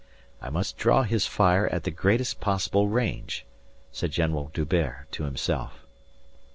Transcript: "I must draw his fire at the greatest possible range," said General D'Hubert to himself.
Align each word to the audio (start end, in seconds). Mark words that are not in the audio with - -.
"I 0.41 0.49
must 0.49 0.79
draw 0.79 1.03
his 1.03 1.27
fire 1.27 1.67
at 1.67 1.83
the 1.83 1.91
greatest 1.91 2.39
possible 2.39 2.87
range," 2.87 3.45
said 3.91 4.09
General 4.09 4.49
D'Hubert 4.51 5.05
to 5.11 5.25
himself. 5.25 5.85